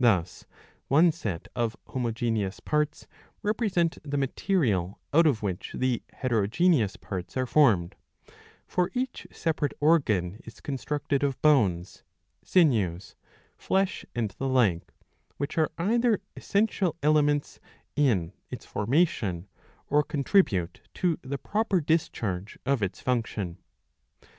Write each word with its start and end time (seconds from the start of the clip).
Thus 0.00 0.46
one 0.86 1.12
set 1.12 1.48
of 1.54 1.76
homogeneous 1.88 2.58
parts 2.58 3.06
represent 3.42 3.98
the 4.02 4.16
material 4.16 4.98
out 5.12 5.26
of 5.26 5.42
which 5.42 5.72
the 5.74 6.02
heterogeneous 6.14 6.96
parts 6.96 7.36
are 7.36 7.44
formed; 7.44 7.94
for 8.66 8.90
each 8.94 9.26
separate 9.30 9.74
organ 9.78 10.40
is 10.46 10.62
con 10.62 10.78
structed 10.78 11.22
of 11.22 11.38
bones, 11.42 12.02
sinews, 12.42 13.14
flesh, 13.58 14.06
and 14.14 14.30
the 14.38 14.48
like; 14.48 14.90
which 15.36 15.58
are 15.58 15.70
either 15.76 16.22
essential 16.34 16.96
elements 17.02 17.60
in 17.94 18.32
its 18.50 18.64
formation, 18.64 19.48
or 19.88 20.02
contribute 20.02 20.80
to 20.94 21.18
the 21.20 21.36
proper 21.36 21.82
discharge 21.82 22.58
of 22.64 22.82
its 22.82 23.00
function. 23.00 23.58